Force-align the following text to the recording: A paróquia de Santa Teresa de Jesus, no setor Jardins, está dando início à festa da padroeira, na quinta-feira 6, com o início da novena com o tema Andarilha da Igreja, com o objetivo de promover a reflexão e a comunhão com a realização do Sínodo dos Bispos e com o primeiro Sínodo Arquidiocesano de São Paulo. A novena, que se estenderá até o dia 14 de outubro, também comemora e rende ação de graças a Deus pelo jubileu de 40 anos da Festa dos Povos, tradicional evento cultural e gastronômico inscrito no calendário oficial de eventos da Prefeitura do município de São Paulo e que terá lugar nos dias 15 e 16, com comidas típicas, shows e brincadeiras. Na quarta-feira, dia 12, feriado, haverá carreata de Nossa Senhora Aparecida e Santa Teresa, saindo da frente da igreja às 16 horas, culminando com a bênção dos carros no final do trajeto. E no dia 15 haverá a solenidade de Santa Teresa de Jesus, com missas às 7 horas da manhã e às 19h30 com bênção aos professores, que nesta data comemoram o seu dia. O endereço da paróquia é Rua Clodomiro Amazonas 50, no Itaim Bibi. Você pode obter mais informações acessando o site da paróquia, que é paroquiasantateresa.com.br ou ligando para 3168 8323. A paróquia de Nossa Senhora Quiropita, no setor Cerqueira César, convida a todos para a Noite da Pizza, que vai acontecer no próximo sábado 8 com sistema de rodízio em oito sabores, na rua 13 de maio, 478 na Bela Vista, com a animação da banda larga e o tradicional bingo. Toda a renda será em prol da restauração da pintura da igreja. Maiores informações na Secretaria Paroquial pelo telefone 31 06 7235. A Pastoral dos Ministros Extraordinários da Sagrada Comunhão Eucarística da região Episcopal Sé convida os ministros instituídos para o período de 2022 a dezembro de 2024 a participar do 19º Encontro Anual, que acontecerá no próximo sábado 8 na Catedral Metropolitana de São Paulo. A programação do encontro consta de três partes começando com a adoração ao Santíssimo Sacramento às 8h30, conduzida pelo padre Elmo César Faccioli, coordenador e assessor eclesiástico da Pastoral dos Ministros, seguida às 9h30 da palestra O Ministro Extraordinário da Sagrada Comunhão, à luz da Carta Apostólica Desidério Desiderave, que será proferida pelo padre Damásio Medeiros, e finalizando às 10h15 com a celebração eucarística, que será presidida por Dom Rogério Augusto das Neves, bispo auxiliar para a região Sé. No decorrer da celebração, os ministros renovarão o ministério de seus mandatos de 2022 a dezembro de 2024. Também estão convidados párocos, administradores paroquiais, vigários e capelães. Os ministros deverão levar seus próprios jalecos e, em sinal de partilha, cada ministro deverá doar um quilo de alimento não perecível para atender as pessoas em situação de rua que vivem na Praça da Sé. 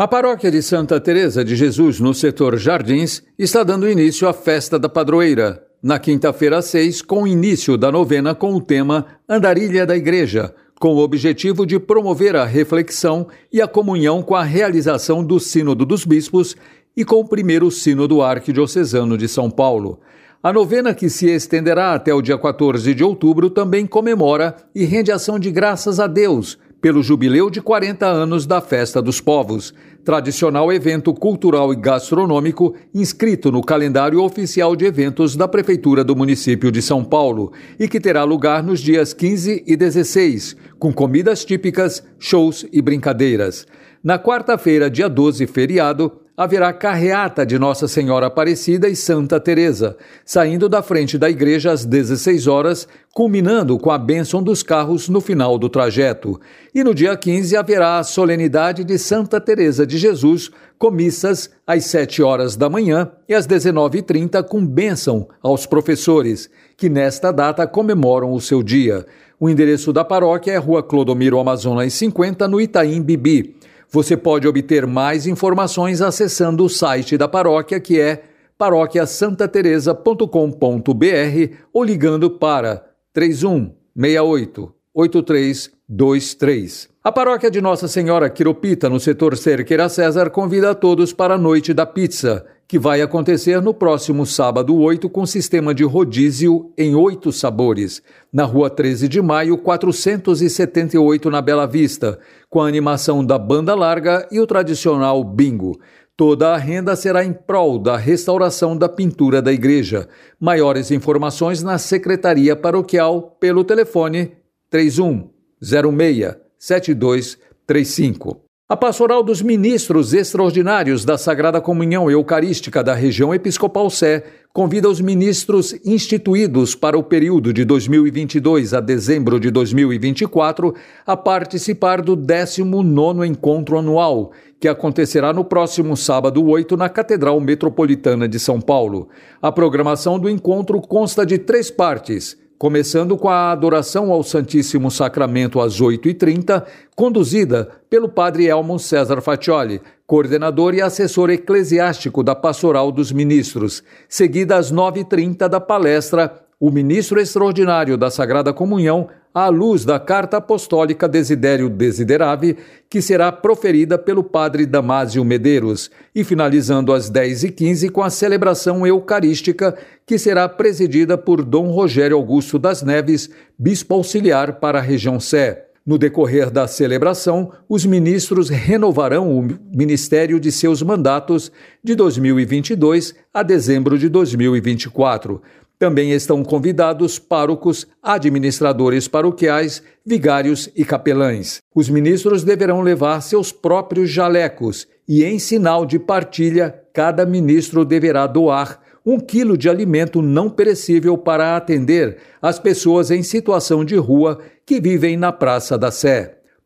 A 0.00 0.08
paróquia 0.08 0.50
de 0.50 0.62
Santa 0.62 0.98
Teresa 0.98 1.44
de 1.44 1.54
Jesus, 1.54 2.00
no 2.00 2.14
setor 2.14 2.56
Jardins, 2.56 3.22
está 3.38 3.62
dando 3.62 3.86
início 3.86 4.26
à 4.26 4.32
festa 4.32 4.78
da 4.78 4.88
padroeira, 4.88 5.62
na 5.82 5.98
quinta-feira 5.98 6.62
6, 6.62 7.02
com 7.02 7.24
o 7.24 7.26
início 7.26 7.76
da 7.76 7.92
novena 7.92 8.34
com 8.34 8.54
o 8.54 8.62
tema 8.62 9.04
Andarilha 9.28 9.84
da 9.84 9.94
Igreja, 9.94 10.54
com 10.80 10.94
o 10.94 11.00
objetivo 11.00 11.66
de 11.66 11.78
promover 11.78 12.34
a 12.34 12.46
reflexão 12.46 13.28
e 13.52 13.60
a 13.60 13.68
comunhão 13.68 14.22
com 14.22 14.34
a 14.34 14.42
realização 14.42 15.22
do 15.22 15.38
Sínodo 15.38 15.84
dos 15.84 16.06
Bispos 16.06 16.56
e 16.96 17.04
com 17.04 17.16
o 17.16 17.28
primeiro 17.28 17.70
Sínodo 17.70 18.22
Arquidiocesano 18.22 19.18
de 19.18 19.28
São 19.28 19.50
Paulo. 19.50 20.00
A 20.42 20.50
novena, 20.50 20.94
que 20.94 21.10
se 21.10 21.28
estenderá 21.28 21.92
até 21.92 22.14
o 22.14 22.22
dia 22.22 22.38
14 22.38 22.94
de 22.94 23.04
outubro, 23.04 23.50
também 23.50 23.86
comemora 23.86 24.56
e 24.74 24.82
rende 24.86 25.12
ação 25.12 25.38
de 25.38 25.50
graças 25.50 26.00
a 26.00 26.06
Deus 26.06 26.56
pelo 26.80 27.02
jubileu 27.02 27.50
de 27.50 27.60
40 27.60 28.06
anos 28.06 28.46
da 28.46 28.60
Festa 28.60 29.02
dos 29.02 29.20
Povos, 29.20 29.74
tradicional 30.04 30.72
evento 30.72 31.12
cultural 31.12 31.72
e 31.72 31.76
gastronômico 31.76 32.74
inscrito 32.94 33.52
no 33.52 33.62
calendário 33.62 34.22
oficial 34.22 34.74
de 34.74 34.86
eventos 34.86 35.36
da 35.36 35.46
Prefeitura 35.46 36.02
do 36.02 36.16
município 36.16 36.72
de 36.72 36.80
São 36.80 37.04
Paulo 37.04 37.52
e 37.78 37.86
que 37.86 38.00
terá 38.00 38.24
lugar 38.24 38.62
nos 38.62 38.80
dias 38.80 39.12
15 39.12 39.64
e 39.66 39.76
16, 39.76 40.56
com 40.78 40.92
comidas 40.92 41.44
típicas, 41.44 42.02
shows 42.18 42.66
e 42.72 42.80
brincadeiras. 42.80 43.66
Na 44.02 44.18
quarta-feira, 44.18 44.88
dia 44.90 45.08
12, 45.08 45.46
feriado, 45.46 46.12
haverá 46.40 46.72
carreata 46.72 47.44
de 47.44 47.58
Nossa 47.58 47.86
Senhora 47.86 48.28
Aparecida 48.28 48.88
e 48.88 48.96
Santa 48.96 49.38
Teresa, 49.38 49.94
saindo 50.24 50.70
da 50.70 50.80
frente 50.80 51.18
da 51.18 51.28
igreja 51.28 51.70
às 51.70 51.84
16 51.84 52.46
horas, 52.46 52.88
culminando 53.12 53.78
com 53.78 53.90
a 53.90 53.98
bênção 53.98 54.42
dos 54.42 54.62
carros 54.62 55.06
no 55.10 55.20
final 55.20 55.58
do 55.58 55.68
trajeto. 55.68 56.40
E 56.74 56.82
no 56.82 56.94
dia 56.94 57.14
15 57.14 57.54
haverá 57.58 57.98
a 57.98 58.02
solenidade 58.02 58.84
de 58.84 58.98
Santa 58.98 59.38
Teresa 59.38 59.86
de 59.86 59.98
Jesus, 59.98 60.50
com 60.78 60.90
missas 60.90 61.50
às 61.66 61.84
7 61.84 62.22
horas 62.22 62.56
da 62.56 62.70
manhã 62.70 63.10
e 63.28 63.34
às 63.34 63.46
19h30 63.46 64.42
com 64.44 64.64
bênção 64.64 65.28
aos 65.42 65.66
professores, 65.66 66.48
que 66.74 66.88
nesta 66.88 67.30
data 67.30 67.66
comemoram 67.66 68.32
o 68.32 68.40
seu 68.40 68.62
dia. 68.62 69.04
O 69.38 69.50
endereço 69.50 69.92
da 69.92 70.06
paróquia 70.06 70.52
é 70.52 70.56
Rua 70.56 70.82
Clodomiro 70.82 71.38
Amazonas 71.38 71.92
50, 71.92 72.48
no 72.48 72.58
Itaim 72.58 73.02
Bibi. 73.02 73.59
Você 73.92 74.16
pode 74.16 74.46
obter 74.46 74.86
mais 74.86 75.26
informações 75.26 76.00
acessando 76.00 76.64
o 76.64 76.68
site 76.68 77.18
da 77.18 77.26
paróquia, 77.26 77.80
que 77.80 78.00
é 78.00 78.22
paroquiasantateresa.com.br 78.56 81.54
ou 81.72 81.82
ligando 81.82 82.30
para 82.30 82.84
3168 83.12 84.72
8323. 84.94 86.88
A 87.02 87.10
paróquia 87.10 87.50
de 87.50 87.60
Nossa 87.60 87.88
Senhora 87.88 88.30
Quiropita, 88.30 88.88
no 88.88 89.00
setor 89.00 89.36
Cerqueira 89.36 89.88
César, 89.88 90.30
convida 90.30 90.70
a 90.70 90.74
todos 90.74 91.12
para 91.12 91.34
a 91.34 91.38
Noite 91.38 91.74
da 91.74 91.86
Pizza, 91.86 92.46
que 92.70 92.78
vai 92.78 93.02
acontecer 93.02 93.60
no 93.60 93.74
próximo 93.74 94.24
sábado 94.24 94.76
8 94.76 95.10
com 95.10 95.26
sistema 95.26 95.74
de 95.74 95.82
rodízio 95.82 96.72
em 96.78 96.94
oito 96.94 97.32
sabores, 97.32 98.00
na 98.32 98.44
rua 98.44 98.70
13 98.70 99.08
de 99.08 99.20
maio, 99.20 99.58
478 99.58 101.28
na 101.32 101.42
Bela 101.42 101.66
Vista, 101.66 102.20
com 102.48 102.60
a 102.60 102.68
animação 102.68 103.24
da 103.24 103.36
banda 103.36 103.74
larga 103.74 104.24
e 104.30 104.38
o 104.38 104.46
tradicional 104.46 105.24
bingo. 105.24 105.80
Toda 106.16 106.54
a 106.54 106.56
renda 106.56 106.94
será 106.94 107.24
em 107.24 107.32
prol 107.32 107.76
da 107.76 107.96
restauração 107.96 108.76
da 108.76 108.88
pintura 108.88 109.42
da 109.42 109.52
igreja. 109.52 110.08
Maiores 110.38 110.92
informações 110.92 111.64
na 111.64 111.76
Secretaria 111.76 112.54
Paroquial 112.54 113.36
pelo 113.40 113.64
telefone 113.64 114.30
31 114.70 115.28
06 115.60 116.36
7235. 116.56 118.49
A 118.70 118.76
Pastoral 118.76 119.24
dos 119.24 119.42
Ministros 119.42 120.14
Extraordinários 120.14 121.04
da 121.04 121.18
Sagrada 121.18 121.60
Comunhão 121.60 122.08
Eucarística 122.08 122.84
da 122.84 122.94
região 122.94 123.34
Episcopal 123.34 123.90
Sé 123.90 124.22
convida 124.52 124.88
os 124.88 125.00
ministros 125.00 125.74
instituídos 125.84 126.76
para 126.76 126.96
o 126.96 127.02
período 127.02 127.52
de 127.52 127.64
2022 127.64 128.72
a 128.72 128.78
dezembro 128.78 129.40
de 129.40 129.50
2024 129.50 130.72
a 131.04 131.16
participar 131.16 132.00
do 132.00 132.16
19º 132.16 133.26
Encontro 133.26 133.76
Anual, 133.76 134.30
que 134.60 134.68
acontecerá 134.68 135.32
no 135.32 135.44
próximo 135.44 135.96
sábado 135.96 136.40
8 136.46 136.76
na 136.76 136.88
Catedral 136.88 137.40
Metropolitana 137.40 138.28
de 138.28 138.38
São 138.38 138.60
Paulo. 138.60 139.08
A 139.42 139.50
programação 139.50 140.16
do 140.16 140.30
encontro 140.30 140.80
consta 140.80 141.26
de 141.26 141.38
três 141.38 141.72
partes 141.72 142.38
começando 142.60 143.16
com 143.16 143.30
a 143.30 143.50
adoração 143.52 144.12
ao 144.12 144.22
Santíssimo 144.22 144.90
Sacramento 144.90 145.62
às 145.62 145.80
8h30, 145.80 146.62
conduzida 146.94 147.70
pelo 147.88 148.06
padre 148.06 148.48
Elmo 148.48 148.78
César 148.78 149.22
Faccioli, 149.22 149.80
coordenador 150.06 150.74
e 150.74 150.82
assessor 150.82 151.30
eclesiástico 151.30 152.22
da 152.22 152.34
Pastoral 152.34 152.92
dos 152.92 153.12
Ministros, 153.12 153.82
seguida 154.06 154.56
às 154.56 154.70
9h30 154.70 155.48
da 155.48 155.58
palestra 155.58 156.34
O 156.60 156.70
Ministro 156.70 157.18
Extraordinário 157.18 157.96
da 157.96 158.10
Sagrada 158.10 158.52
Comunhão, 158.52 159.08
à 159.34 159.48
luz 159.48 159.84
da 159.84 159.98
Carta 159.98 160.38
Apostólica 160.38 161.08
Desidério 161.08 161.68
Desiderave, 161.68 162.56
que 162.88 163.00
será 163.00 163.30
proferida 163.30 163.96
pelo 163.96 164.24
padre 164.24 164.66
Damásio 164.66 165.24
Medeiros, 165.24 165.90
e 166.14 166.24
finalizando 166.24 166.92
às 166.92 167.10
10h15 167.10 167.90
com 167.90 168.02
a 168.02 168.10
celebração 168.10 168.86
eucarística, 168.86 169.76
que 170.04 170.18
será 170.18 170.48
presidida 170.48 171.16
por 171.16 171.44
Dom 171.44 171.70
Rogério 171.70 172.16
Augusto 172.16 172.58
das 172.58 172.82
Neves, 172.82 173.30
bispo 173.58 173.94
auxiliar 173.94 174.54
para 174.54 174.78
a 174.78 174.82
região 174.82 175.20
Sé. 175.20 175.66
No 175.86 175.96
decorrer 175.96 176.50
da 176.50 176.68
celebração, 176.68 177.52
os 177.68 177.86
ministros 177.86 178.50
renovarão 178.50 179.36
o 179.36 179.48
ministério 179.74 180.38
de 180.38 180.52
seus 180.52 180.82
mandatos 180.82 181.50
de 181.82 181.94
2022 181.94 183.14
a 183.32 183.42
dezembro 183.42 183.98
de 183.98 184.08
2024. 184.08 185.40
Também 185.80 186.12
estão 186.12 186.44
convidados 186.44 187.18
párocos, 187.18 187.86
administradores 188.02 189.08
paroquiais, 189.08 189.82
vigários 190.04 190.68
e 190.76 190.84
capelães. 190.84 191.62
Os 191.74 191.88
ministros 191.88 192.44
deverão 192.44 192.82
levar 192.82 193.22
seus 193.22 193.50
próprios 193.50 194.10
jalecos 194.10 194.86
e, 195.08 195.24
em 195.24 195.38
sinal 195.38 195.86
de 195.86 195.98
partilha, 195.98 196.82
cada 196.92 197.24
ministro 197.24 197.82
deverá 197.82 198.26
doar 198.26 198.78
um 199.06 199.18
quilo 199.18 199.56
de 199.56 199.70
alimento 199.70 200.20
não 200.20 200.50
perecível 200.50 201.16
para 201.16 201.56
atender 201.56 202.18
as 202.42 202.58
pessoas 202.58 203.10
em 203.10 203.22
situação 203.22 203.82
de 203.82 203.96
rua 203.96 204.38
que 204.66 204.82
vivem 204.82 205.16
na 205.16 205.32
Praça 205.32 205.78
da 205.78 205.90
Sé. 205.90 206.39